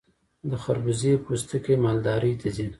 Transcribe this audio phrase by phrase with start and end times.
[0.49, 2.67] د خربوزې پوستکي مالداري ته ځي.